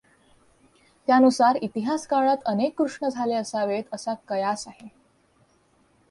[1.07, 4.87] त्यानुसार इतिहास काळात अनेक कृष्ण झाले असावेत असा कयास आहे.